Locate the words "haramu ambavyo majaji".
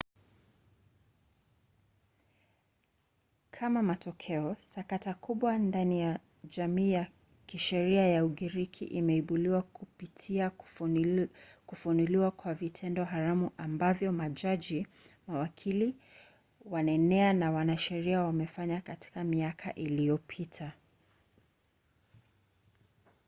13.05-14.87